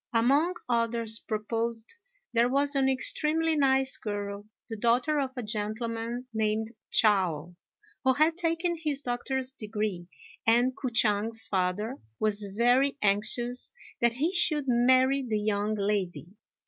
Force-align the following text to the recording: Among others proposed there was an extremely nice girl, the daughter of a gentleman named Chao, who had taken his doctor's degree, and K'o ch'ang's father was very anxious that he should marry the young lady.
Among 0.15 0.55
others 0.67 1.19
proposed 1.19 1.93
there 2.33 2.49
was 2.49 2.73
an 2.75 2.89
extremely 2.89 3.55
nice 3.55 3.97
girl, 3.97 4.47
the 4.67 4.75
daughter 4.75 5.19
of 5.19 5.29
a 5.37 5.43
gentleman 5.43 6.25
named 6.33 6.71
Chao, 6.89 7.55
who 8.03 8.13
had 8.13 8.35
taken 8.35 8.77
his 8.81 9.03
doctor's 9.03 9.51
degree, 9.53 10.07
and 10.43 10.75
K'o 10.75 10.89
ch'ang's 10.91 11.45
father 11.45 11.99
was 12.19 12.47
very 12.51 12.97
anxious 13.03 13.69
that 13.99 14.13
he 14.13 14.33
should 14.33 14.65
marry 14.67 15.21
the 15.21 15.39
young 15.39 15.75
lady. 15.75 16.29